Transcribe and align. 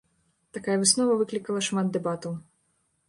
Такая 0.57 0.77
выснова 0.83 1.17
выклікала 1.19 1.59
шмат 1.67 1.95
дэбатаў. 1.99 2.33